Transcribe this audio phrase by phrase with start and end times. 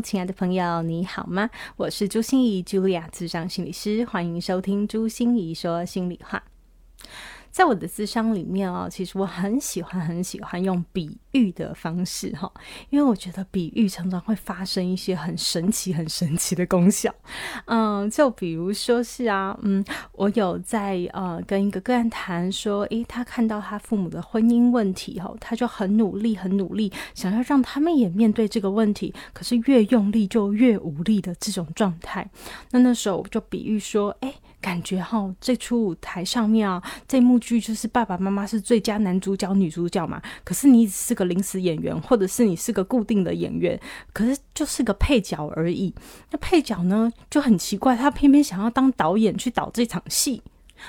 [0.00, 1.50] 亲爱的朋友，你好吗？
[1.76, 6.42] 我是朱心怡，Julia，智商心理师，欢迎收听朱心怡说心里话。
[7.50, 12.50] 在我的智商里面啊，其实我很喜欢很喜欢用比喻的方式哈，
[12.90, 17.12] 因为我觉得比喻常常会发生一些很神奇、很神奇的功效。
[17.66, 32.30] 嗯，就比如说是啊，嗯，我有在呃跟一个个案谈说，诶，他看到他父母的婚姻问题哈，他就很努力、很努力，想要让他们也面对这个问题，可是越用力就越无力的这种状态。
[32.70, 34.34] 那那时候我就比喻说，诶。
[34.60, 40.20] 感觉哈，这出舞台上面啊，这幕剧就是爸爸妈妈是最佳男主角、女主角嘛。
[40.44, 43.80] 可是你只是个临时演员，或者是你是个固定的演员，
[44.12, 45.94] 可是就是个配角而已。
[46.30, 50.42] 那配角呢就很奇怪，他偏偏想要当导演去导这场戏。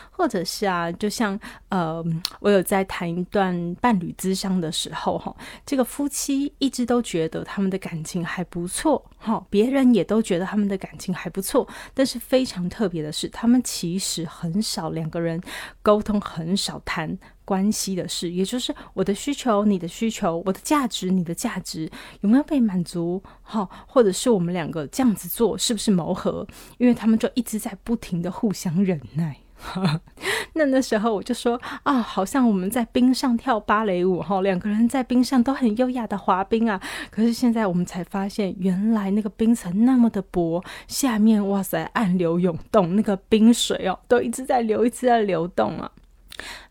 [0.09, 1.39] 或者是啊，就像
[1.69, 2.03] 呃，
[2.39, 15.41] 我有在谈一段伴侣之商的时候，哈，这个夫妻一直都觉得他们的感情还不错，哈，别人也都觉得他们的感情还不错，但是非常特别的是，他们其实很少两个人
[15.81, 21.89] 沟通，很少谈关系的事，也就是我的需求、你的需求，我的价值、你的价值
[22.21, 26.47] 有没有被满足，哈，或者是我们两个这样子做是不是谋合？
[26.77, 29.35] 因为他们就一直在不停的互相忍耐。
[30.53, 36.81] 那那时候我就说啊，好像我们在冰上跳芭蕾舞哈，两个人在冰上都很优雅的滑冰啊。
[37.09, 45.91] 可是现在我们才发现，原来那个冰层那么的薄，下面哇塞暗流涌动，那个冰水哦都一直在流，一直在流动啊。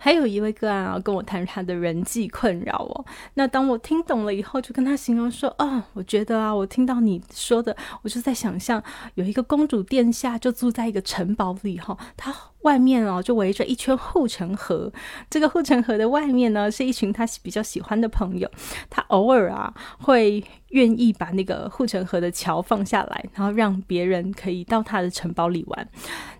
[0.02, 3.04] 还有一位个案啊，跟我谈他的人际困扰哦。
[3.34, 8.82] 那当我听懂了以后，就跟他形容说：“哦，我觉得啊，我听到你说的，我就在想象
[9.16, 14.92] 有一个公主殿下就住在一个城堡里哈，他。”外面哦，就围着一圈护城河。
[15.30, 18.46] 这个护城河的外面呢，是一群他比较喜欢的朋友。
[18.90, 25.88] 他偶尔啊，会愿意把那个护城河的桥放下来，然后让别人可以到他的城堡里玩。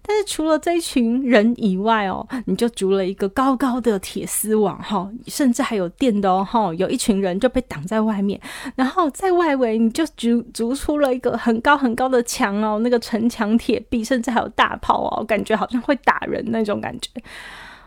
[0.03, 6.73] 但是除了这一群人以外哦，你就筑了一个高高高的铁丝网哈，甚至还有电的哦哈。
[6.75, 8.41] 有一群人就被挡在外面，
[8.77, 17.09] 然后在外围你就筑筑出了一个很高很高的墙哦，那个城墙铁壁，甚至还有大炮哦，感觉好像会打人那种感觉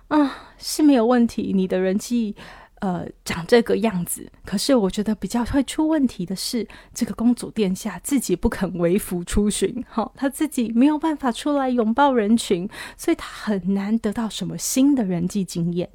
[0.10, 1.52] 啊，是没有问题。
[1.56, 2.36] 你的人气。
[2.84, 15.90] 呃，长这个样子，可是我觉得比较会出问题的是，这个公主殿下自己不肯为服出巡，哈， 她自己没有办法出来拥抱人群，所以她很难得到什么新的人际经验。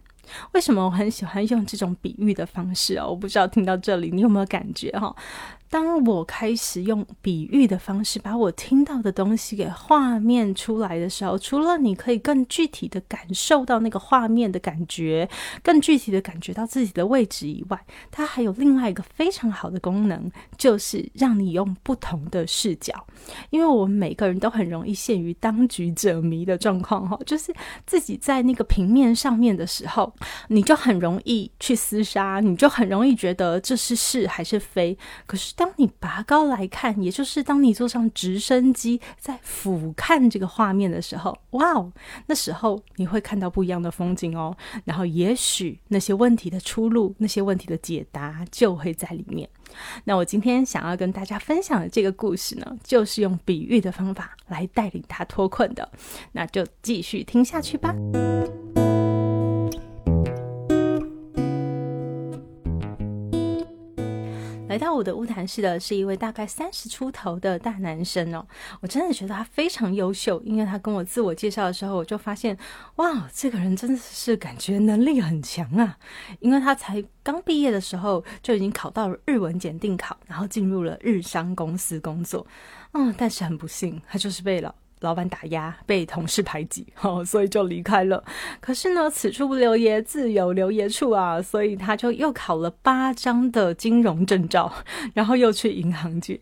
[0.52, 3.08] 为什么我很喜欢用这种比喻的方式哦？
[3.08, 5.14] 我不知道听到这里你有没有感觉哈？
[5.70, 15.28] 当我开始用比喻的方式把我听到的东西给画面出来的时候，除了你可以更具体的感受到那个画面的感觉，
[15.62, 17.78] 更具体的感觉到自己的位置以外，
[18.10, 23.06] 它还有另外一个非常好的功能，就是让你用不同的视角。
[23.50, 27.52] 因为我们每个人都很容易陷于当局者迷的状况，哈，就是
[27.84, 30.10] 自己在那个平面上面的时候，
[30.48, 34.96] 你就很容易去厮杀，你就很容易觉得这是是还是非，
[35.26, 35.54] 可是。
[35.58, 41.92] 当你拔高来看，也就是当你坐上直升机在俯瞰这个画面的时候，哇哦，
[42.26, 44.56] 那时候你会看到不一样的风景哦。
[44.84, 49.48] 然后，也许那些问题的出路、那些问题的解答就会在里面。
[50.04, 55.90] 那我今天想要跟大家分享的这个故事呢，就是用比喻的方法来带领他脱困的。
[56.30, 57.92] 那就继续听下去吧。
[64.68, 68.46] 来到我的乌谈室的是一位大概三十出头的大男生哦，
[68.80, 72.56] 我真的觉得他非常优秀，因为他跟我自我介绍的时候，我就发现，
[72.96, 75.96] 哇，这个人真的是感觉能力很强啊，
[76.40, 82.46] 因为他才刚毕业的时候就已经考到了日文检定考，然后进入了日商公司工作，
[82.92, 84.74] 嗯，但是很不幸，他就是被了。
[85.00, 88.22] 老板打压，被同事排挤， 哦，所以就离开了。
[88.60, 94.72] 可是呢，此处不留爷，自有留爷处啊，所以他就又考了八张的金融证照，
[95.14, 96.40] 然后又去银行去。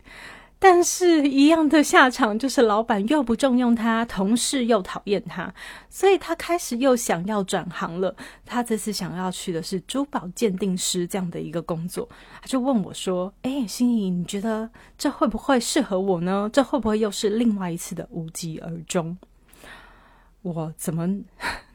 [0.58, 5.53] 但是，一样的下场就是老板又不重用他，同事又讨厌他，
[5.91, 8.17] 所以他开始又想要转行了。
[8.44, 12.08] 他这次想要去的是珠宝鉴定师这样的一个工作，
[12.41, 16.49] 他就问我说：“哎，心怡，你觉得这会不会适合我呢？
[16.53, 19.17] 这会不会又是另外一次的无疾而终？”
[20.41, 21.06] 我怎么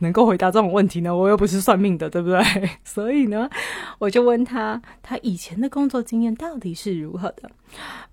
[0.02, 1.16] 能够回答这种问题呢？
[1.16, 2.42] 我又不是算命的，对不对？
[2.84, 3.50] 所以呢，
[4.00, 7.50] 我就问他，他以前的工作经验到底是如何的？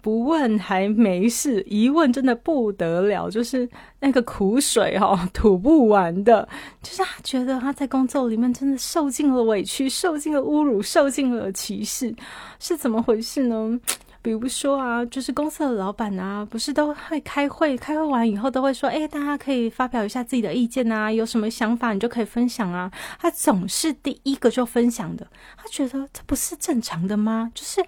[0.00, 3.68] 不问还没事，一问真的不得了，就是
[4.00, 6.48] 那个苦水哈，吐不完的。
[6.82, 12.14] 就是他觉得他在工作里面真的受尽了委屈，受尽了侮辱，受尽了歧视，
[12.60, 13.80] 是怎么回事呢？
[14.20, 22.90] 比如说啊，就是公司的老板啊，不是都会开会，开会完以后都会说，哎，大家可以发表一下自己的意见啊，有什么想法你就可以分享啊。
[23.18, 25.26] 他总是第一个就分享的，
[25.56, 27.50] 他觉得这不是正常的吗？
[27.54, 27.80] 就是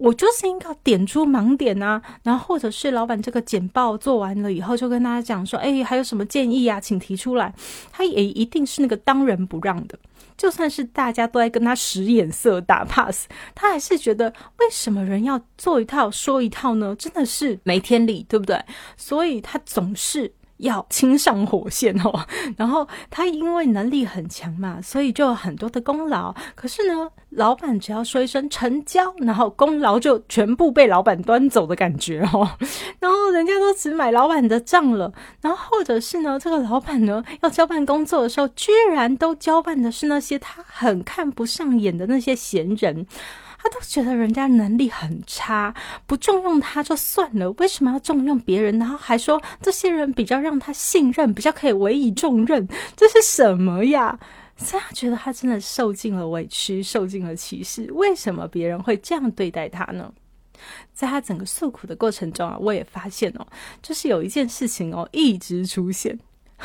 [0.00, 7.54] 我就是应该点出盲点啊，然后或者是老板这个简报做完了以后，就跟大家讲说，哎，还有什么建议啊，请提出来。
[7.92, 9.98] 他也一定是那个当仁不让的。
[10.38, 16.96] 就算是大家都在跟他使眼色打 pass，他还是觉得为什么人要做一套说一套呢？
[16.98, 18.58] 真的是没天理，对不对？
[18.96, 20.32] 所以他总是。
[20.60, 22.26] 要亲上火线哦，
[22.56, 26.34] 然后他因为能力很强嘛，所以就有很多的功劳。
[26.54, 32.48] 可是呢，老板只要说一声成交，然后功劳就全部被老板端走的感觉哦。
[33.00, 43.06] 然后人家都只买老板的账了，然后或者是呢，这个老板呢要交办工作的时候，居然都交办的是那些他很看不上眼的那些闲人。
[43.62, 45.74] 他都觉得人家能力很差，
[46.06, 48.78] 不重用他就算了，为什么要重用别人？
[48.78, 52.66] 然后还说这些人比较让他信任，比较可以委以重任，
[52.96, 54.18] 这是什么呀？
[54.56, 57.90] 所以他觉得他真的受尽了委屈，受尽了歧视。
[57.92, 60.10] 为什么别人会这样对待他呢？
[60.92, 63.46] 在他整个诉苦的过程中啊，我也发现哦，
[63.82, 66.18] 就是有一件事情哦，一直出现。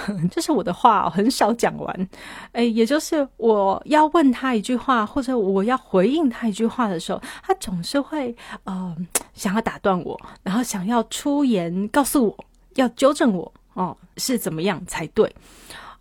[0.30, 2.10] 就是我的话很少讲完，
[2.52, 8.96] 哎，也就是我要问他一句话，或者我要回应他一句话的时候，他总是会呃
[9.34, 12.46] 想要打断我，然后想要出言告诉我
[12.76, 15.34] 要纠正我哦是怎么样才对，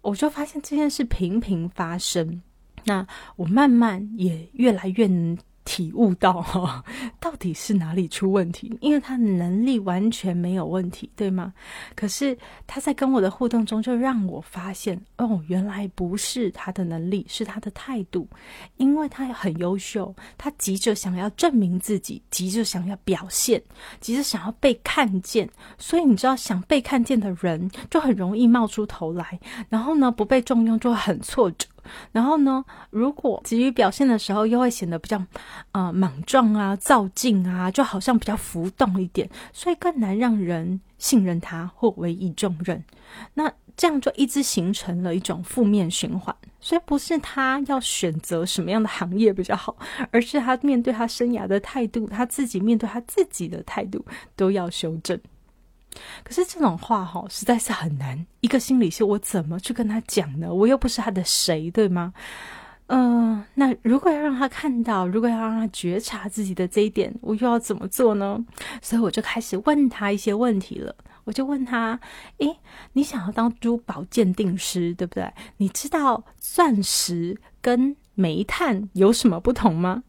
[0.02, 2.42] 我就发现这件事频频发生，
[2.84, 3.06] 那
[3.36, 5.38] 我慢慢也越来越能。
[5.64, 6.84] 体悟到哈，
[7.18, 8.76] 到底是哪里出问题？
[8.80, 11.52] 因为他能力完全没有问题，对吗？
[11.94, 18.28] 可是他在跟我的互动中，就让我发现，哦，原来不是他的能力，是他的态度。
[18.76, 23.62] 因为他很优秀，他急着想要证明自己，急着想要表现，
[24.00, 25.48] 急着想要被看见。
[25.78, 29.38] 所以你知道，想被看见的人，就很容易冒出头来。
[29.68, 31.66] 然后呢，不被重用，就很挫折。
[32.12, 32.64] 然后呢？
[32.90, 35.22] 如果急于表现的时候，又会显得比较，
[35.72, 42.82] 呃，莽撞啊、躁进啊，就好像比较浮动一点，所以更难让人信任他或委以重任。
[43.34, 46.34] 那这样就一直形成了一种负面循环。
[46.60, 49.76] 所以不是他要选择什么样的行业比较好，
[50.10, 54.02] 而是他面对他生涯的态度，他自己面对他自己的态度
[54.34, 55.20] 都要修正。
[56.22, 58.26] 可是这种话哈，实在是很难。
[58.40, 60.52] 一个心理师，我怎么去跟他讲呢？
[60.52, 62.12] 我又不是他的谁，对吗？
[62.88, 68.38] 嗯，那如果要让他看到，如果要让他觉察自己的这一点，我又要怎么做呢？
[68.82, 70.94] 所以我就开始问他一些问题了。
[71.24, 71.98] 我就问他：
[72.38, 72.58] 诶，
[72.92, 75.32] 你想要当珠宝鉴定师，对不对？
[75.56, 80.02] 你知道钻石跟煤炭有什么不同吗？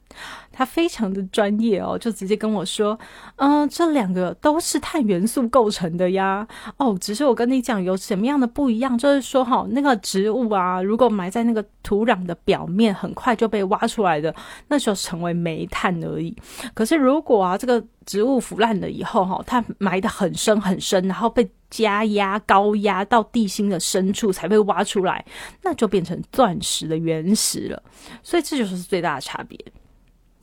[0.51, 2.97] 他非常的专业哦，就直接跟我说
[3.37, 6.47] ：“嗯，这两个都是碳元素构成的呀。
[6.77, 14.33] 哦，只是我跟你讲有什么样的不一样，就是说哈，那个植物啊，如果埋在那个土壤的表面，很快就被挖出来的，
[14.69, 16.35] 那就成为煤炭而已。
[16.73, 25.25] 可是如果啊，这个植物腐烂了以后哈，它埋的很深很深，然后被加压高压到地心的深处才被挖出来，
[25.63, 27.83] 那就变成钻石的原石了。
[28.23, 29.59] 所以这就是最大的差别。”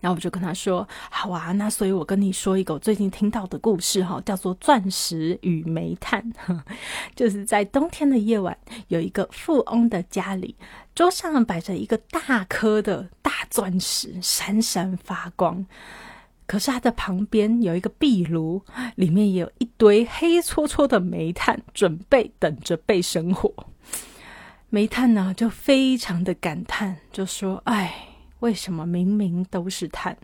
[0.02, 6.20] 然后我就跟他说：“好啊，那所以我跟你说一个我最近听到的故事哈，叫做《钻石与煤炭》。
[7.14, 10.56] 就是在冬天的夜晚，有一个富翁的家里，
[10.92, 15.64] 桌上摆着一个大颗的大钻石，闪闪发光。
[16.46, 18.60] 可是他的旁边有一个壁炉，
[18.96, 23.54] 里面有一堆黑搓搓的煤炭，准备等着被生火。
[24.68, 28.08] 煤炭呢，就非常的感叹，就说：‘哎。’
[28.42, 30.18] 为什么明明都是碳，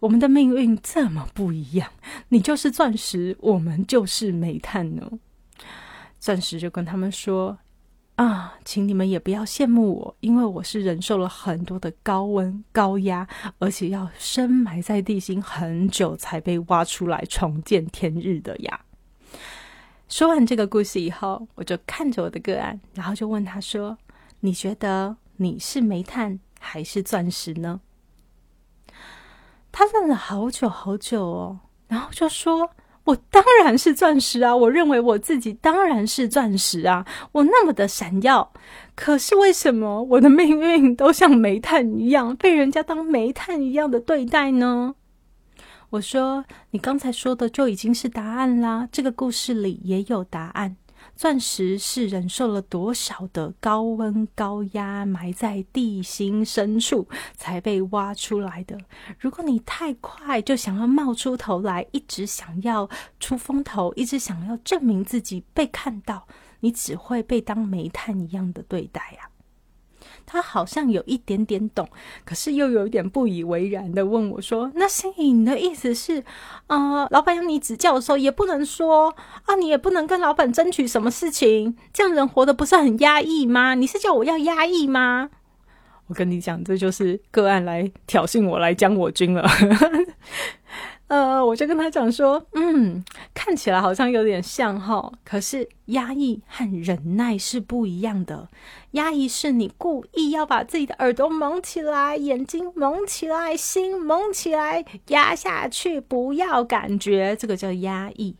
[0.00, 1.88] 我们的命运这么不一样？
[2.28, 5.08] 你就是钻石，我们就是煤炭呢？
[6.18, 7.56] 钻石就跟他们说
[8.16, 13.28] ：“啊，请你们也不要羡慕我，因为我是忍受了很多的高温、高压，
[13.60, 18.80] 而且要深埋在地心很久才被挖出来重见天日的呀。”
[20.08, 23.96] 说完这个故事以后，我就看着我的个案，然后就问他说
[24.40, 27.80] ：“你觉得你是煤炭？”还是钻石呢？
[29.70, 32.70] 他愣了好久好久哦，然后就说
[33.04, 34.54] ：“我当然是钻石啊！
[34.54, 37.04] 我认为我自己当然是钻石啊！
[37.32, 38.52] 我那么的闪耀，
[38.94, 44.94] 可是为什么我的命运都像煤炭一样，被人家当煤炭一样的对待呢？
[45.90, 48.88] 我说，你刚才说的就已经是答案啦。
[48.90, 50.76] 这个故事里也有答案。
[51.16, 58.78] 钻石是忍受了多少的高温高压，埋在地心深处才被挖出来的。
[59.18, 62.88] 如果你太快就想要冒出头来，一直想要
[63.20, 66.26] 出风头，一直想要证明自己被看到，
[66.60, 69.30] 你只会被当煤炭一样的对待呀。
[70.26, 71.88] 他好像有一点点懂，
[72.24, 76.24] 可是又有一点不以为然的问我说：“那心怡，你的意思是，
[76.66, 79.14] 啊，老板要你指教的时候，也不能说
[79.44, 83.74] 啊，你也不能跟老板争取什么事情，这样人活得不是很压抑吗？
[83.74, 85.30] 你是叫我要压抑吗？”
[86.06, 89.48] 我跟你讲，这就是个案来挑衅我，来将我军了。
[91.14, 98.48] 呃，我就跟他讲说，嗯，看起来好像有点像哈，可是压抑和忍耐是不一样的。
[98.92, 108.34] 压抑是你故意要把自己的耳朵蒙起来，眼睛蒙起来，心蒙起来，压下去，不要感觉，这个叫压抑。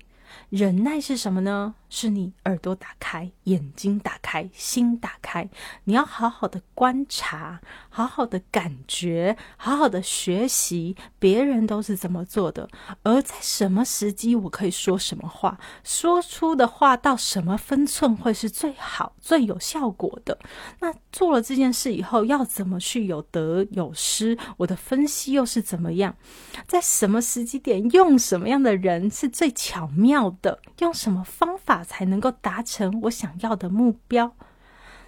[0.50, 1.76] 忍耐是什么呢？
[1.94, 5.48] 是你耳朵打开，眼睛打开，心打开。
[5.84, 12.68] 你要好好的观察，好好的感觉，好好的学习，别人都是怎么做的，
[13.04, 20.36] 而在什么时机我可以说什么话，说出的话到什么分寸会是最好、最有效果的。
[20.80, 24.36] 那做了这件事以后，要怎么去有得有失？
[24.56, 26.16] 我的分析又是怎么样？
[26.66, 30.58] 在什么时机点用什么样的人是最巧妙的？
[30.80, 31.83] 用什么方法？
[31.84, 34.34] 才能够达成我想要的目标。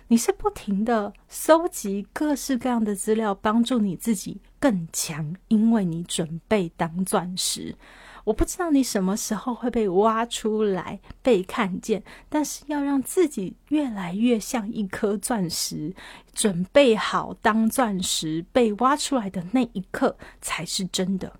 [0.09, 7.75] 你是不停的搜集各式各样的资料，帮助你自己更强，因为你准备当钻石。
[8.23, 15.95] 我不知道你什么时候会被挖出来被看见，但是要让自己越来越像一颗钻石，
[16.33, 21.33] 准备好当钻石被挖出来的那一刻才是真的。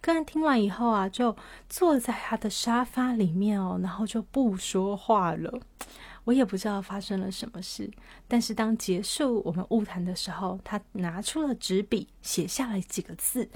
[0.00, 1.36] 个人听完以后啊，就
[1.68, 5.60] 坐在他的沙发里面哦，然后就不说话了。
[6.24, 7.90] 我也不知道发生了什么事，
[8.28, 13.48] 但是当结束我们误谈的时候，他拿出了纸笔，写下了几个字，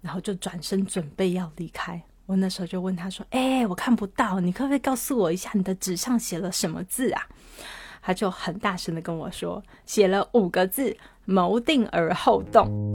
[0.00, 2.00] 然后就转身准备要离开。
[2.26, 7.22] 我那时候就问他说：“哎，我看不到，你可不可以告诉我一下你的纸上写了什么字啊？”
[8.00, 12.92] 他就很大声的跟我说：“写了五个字，谋定而后动。”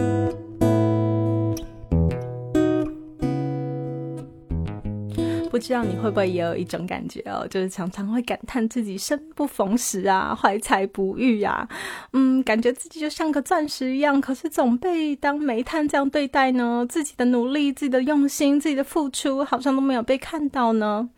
[5.58, 11.68] 不知道你会不会也有一种感觉哦，就是常常会感叹自己生不逢时啊，怀才不遇啊，
[12.14, 16.86] 嗯，感觉自己就像个钻石一样，可是总被当煤炭这样对待呢？
[16.88, 21.10] 自己的努力、自己的用心、自己的付出，好像都没有被看到呢。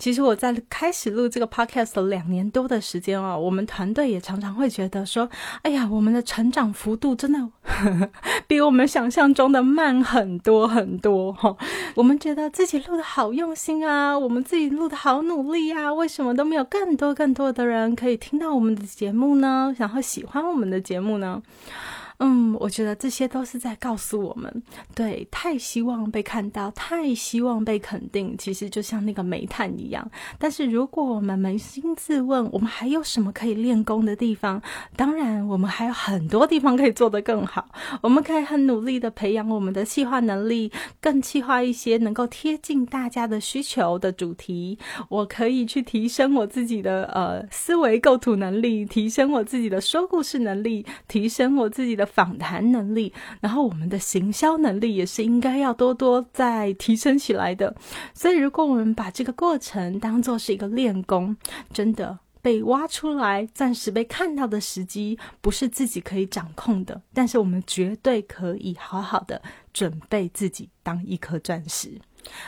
[0.00, 5.28] 其实我在开始录这个 podcast 两年多的时间啊，我们团队也常常会觉得说，
[5.60, 7.38] 哎呀，我们的成长幅度真的
[8.48, 11.54] 比我们想象中的慢很多很多哈。
[11.94, 19.74] 我们觉得自己录的好用心啊，我们自己录的好努力啊，为什么都没有更多更多的人可以听到我们的节目呢？
[19.76, 21.42] 然后喜欢我们的节目呢？
[22.22, 24.62] 嗯，我觉得这些都是在告诉我们，
[24.94, 30.06] 对，太希望被看到，太希望被肯定，其实就像那个煤炭一样。
[30.38, 34.60] 但是如果我们扪心自问，我们还有什么可以练功的地方？
[34.96, 37.66] 当然，我们还有很多地方可以做得更好。
[38.02, 44.78] 我们可以很努力的培养我们的企划能力，更企划一些能够贴近大家的需求的主题。
[45.08, 52.09] 我可以去提升我自己的呃思维构图能力，提升我自己的说故事能力，提升我自己的。
[52.12, 57.74] 访谈能力，然后我们的行销能力也是应该要多多再提升起来的。
[58.12, 61.36] 所以，如果我们把这个过程当做是一个练功，
[61.72, 67.00] 真的被挖出来、暂时被看到的时机，不是自己可以掌控的。
[67.14, 69.40] 但是，我们绝对可以好好的
[69.72, 72.00] 准备自己当一颗钻石。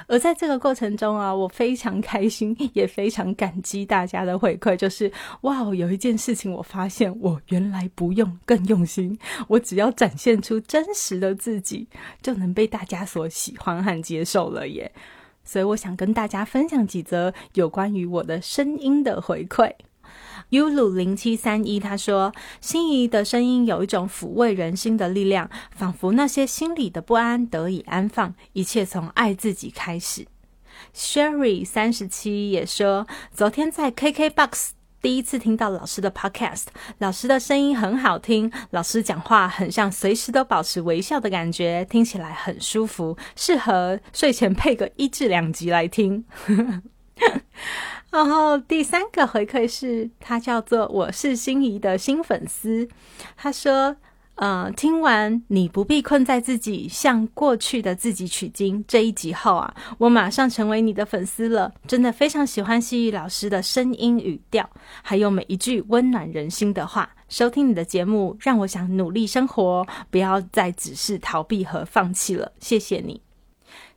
[0.06, 4.76] 而在这个过程中啊，我非常开心，也非常感激大家的回馈。
[4.76, 5.10] 就是
[5.42, 11.86] 哇，有一件事情我发现，我原来不用更用心，我只要展现出真实的自己，
[12.20, 14.90] 就能被大家所喜欢和接受了耶。
[15.44, 19.72] 所以我想跟大家分享几则有关于我的声音的回馈。
[20.50, 30.26] U 鲁零七三一他说：“心仪的声音有一种抚慰人心的力量，仿佛那些心里的不安得以安放，一切从爱自己开始。”
[30.94, 36.64] Sherry 三十七也说：“昨天在 KKBOX 第一次听到老师的 podcast，
[36.98, 46.24] 老师的声音很好听，老师讲话很像随时都保持微笑的感觉，听起来很舒服，适合睡前配个一至两集来听。
[48.12, 52.88] 然后第三个回馈是他叫做我是心仪的新粉丝，
[53.36, 53.96] 他说。
[54.36, 61.70] 嗯，听完你不必困在自己，向过去的自己取经这一集后啊，我马上成为你的粉丝了。
[61.86, 64.68] 真的非常喜欢西语老师的声音语调，
[65.02, 67.10] 还有每一句温暖人心的话。
[67.28, 72.52] 收听你的节目，让我想努力生活，不要再只是逃避和放弃了。
[72.58, 73.20] 谢谢你。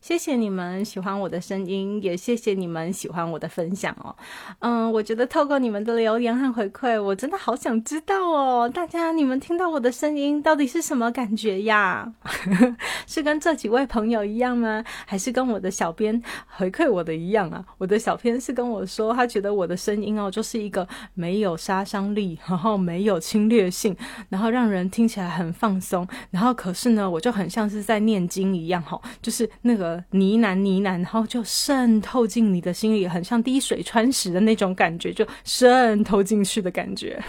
[0.07, 4.15] 谢谢你们喜欢我的声音，也谢谢你们喜欢我的分享哦。
[4.59, 12.13] 嗯，我觉得透过你们的留言和回馈，我真的好想知道哦，大家你们听到我的声音到底是什么感觉呀？
[13.07, 14.83] 是跟这几位朋友一样吗？
[15.07, 17.65] 还是跟我的小编回馈我的一样啊？
[17.79, 23.97] 我的小编是跟我说，他觉得我的声音哦，就是一个没有杀伤力，然后没有侵略性，
[24.29, 26.07] 然后让人听起来很放松。
[26.29, 29.94] 然后可是呢，我就很像是在念经一样，哈，就是那个。
[30.11, 37.21] 呢喃呢喃，然后就渗透进你的心里，很像滴水穿石的那种感觉，就渗透进去的感觉。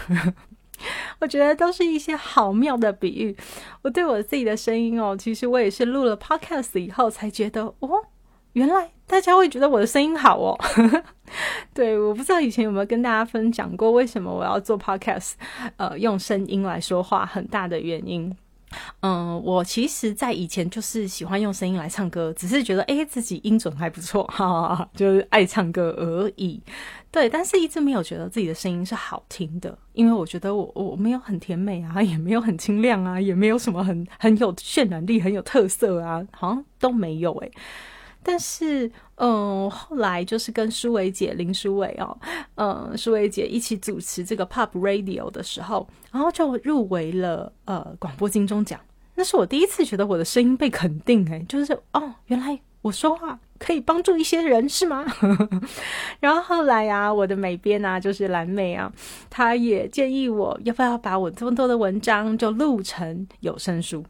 [1.19, 3.35] 我觉得都是一些好妙的比喻。
[3.81, 7.89] 我对我自己的声音哦，其实我也是录了 podcast 以后才觉得，哦，
[8.53, 10.55] 原来大家会觉得我的声音好哦。
[11.73, 15.33] 对，我不知道以前有没有跟大家分享过，为什么我要做 podcast，
[15.77, 18.35] 呃，用声音来说话，很大的原因。
[19.01, 26.59] 嗯，我其实，在以前就是喜欢用声音来唱歌，只是觉得哎，自己音准还不错， 哈哈，就是爱唱歌而已。
[27.11, 37.51] 对，但是一直没有觉得自己的声音是好听的，因为我觉得我我没有很甜美啊，也没有很清亮啊，也没有什么很很有渲染力、很有特色啊，好像都没有哎。
[38.29, 42.17] 但是，嗯，后来就是跟舒伟姐林舒伟哦，
[42.55, 48.77] 嗯，舒伟姐一起主持这个 Pop Radio 的时候，然后就入围了呃广播金钟奖。
[49.15, 55.05] 那是我第一次觉得我的声音被肯定，哎，就是哦，原来我说话可以帮助一些人，是吗？
[56.19, 58.91] 然后后来啊，我的美编啊，就是蓝妹啊，
[59.29, 64.03] 她也建议我要不要把我这么多的文章就录成有声书。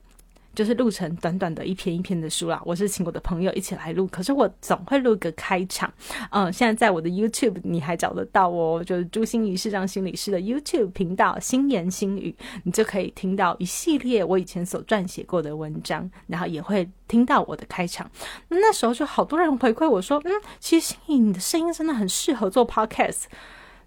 [0.58, 2.60] 就是录成短短的一篇一篇的书啦。
[2.66, 5.94] 我是请我的朋友一起来录，可是我总会录个开场。
[6.32, 18.10] 嗯，现在在我的 YouTube 你还找得到哦，就是朱心怡市长心理师的 YouTube 频道“心言心语”，你就可以听到一系列我以前所撰写过的文章，然后也会听到我的开场。
[18.48, 23.26] 那时候就好多人回馈我说：“嗯，其实心怡你的声音真的很适合做 Podcast。”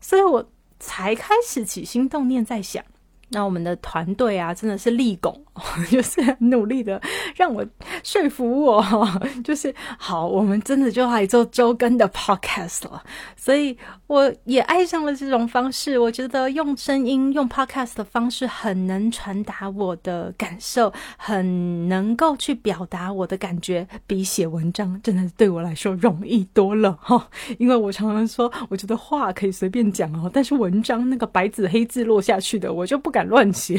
[0.01, 2.85] 所以我才开始起心动念，在想。
[3.31, 5.45] 那我们的团队啊，真的是立功，
[5.91, 7.01] 就是努力的
[7.37, 7.65] 让我
[8.03, 8.85] 说服我，
[9.43, 13.03] 就是好，我们真的就来做周更的 podcast 了。
[13.37, 15.99] 所以我也爱上了这种方式。
[15.99, 27.29] 我觉得用声音、用 podcast 的方式，很能传达我的感受，很能够去表达我的感觉，比写文章真的对我来说容易多了哈。
[27.59, 33.21] 因为我常常说，我觉得话可以随便讲哦，但是文章那个白纸黑字落下去的，我就不敢。
[33.31, 33.79] 乱写，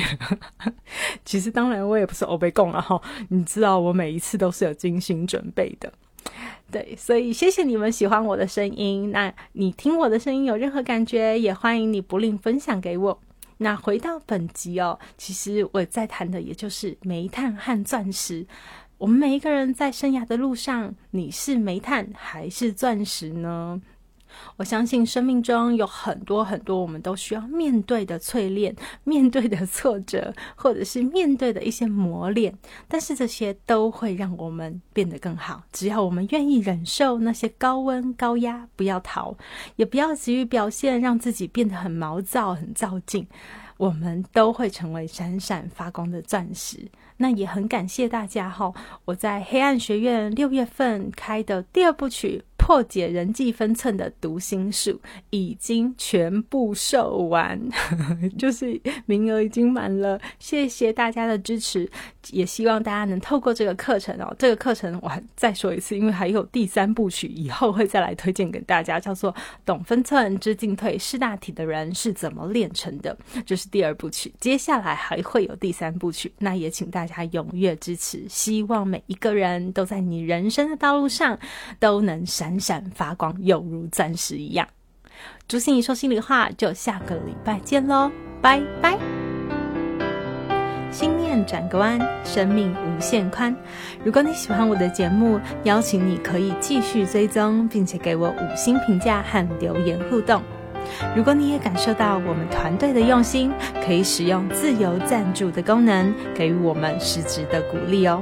[1.26, 5.92] 其实当然我也不是欧贝贡了哈，你知道我每一次都是有精心准备的，
[6.70, 9.12] 对，所以谢谢你们喜欢我的声音。
[9.12, 13.20] 那你听我的声音有任何感觉，也欢迎你不吝分享给我。
[13.58, 18.46] 那回到本集哦，其实我在谈的也就是煤炭和钻石。
[18.98, 23.82] 我们每一个人在生涯的路上，你是煤炭还是钻石呢？
[24.58, 32.58] 我相信生命中有很多很多我们都需要面对的淬炼、面对的挫折，或者是面对的一些磨练。
[32.88, 35.64] 但是这些都会让我们变得更好。
[35.72, 39.36] 只要我们愿意忍受那些高温高压，不要逃，
[39.76, 43.28] 也不要急于表现，让自己变得很毛躁、很躁进，
[43.78, 46.90] 我们都会成为闪闪发光的钻石。
[47.18, 48.74] 那也很感谢大家哈！
[49.06, 52.44] 我在黑暗学院六月份开的第二部曲。
[52.62, 57.60] 破解人际分寸的读心术已经全部售完，
[58.38, 60.22] 就是名额已经满了。
[60.38, 61.90] 谢谢大家的支持，
[62.30, 64.34] 也希望大家能透过这个课程哦。
[64.38, 69.34] 这个课程我再说一次，因为还有第三部曲，以后会再来推荐给大家，叫做
[69.66, 74.32] 《懂分寸知进退识大体的人是怎么练成的》，这是第二部曲。
[74.40, 78.24] 接下来还会有第三部曲，那也请大家踊跃支持。
[78.30, 81.38] 希望每一个人都在你人生的道路上
[81.80, 82.51] 都能闪。
[82.60, 84.68] 闪闪发光，犹如钻石一样。
[85.48, 88.12] 朱心怡说心里话，就下个礼拜见喽，
[88.42, 88.98] 拜拜。
[90.92, 93.56] 心念转个弯，生命无限宽。
[94.04, 100.42] 如果你喜欢我的节目，邀请你可以继续追踪，并且给我五星评价和留言互动。
[101.16, 103.54] 如果你也感受到我们团队的用心，
[103.86, 108.22] 可以使用自由赞助的功能，给予我们实质的鼓励哦。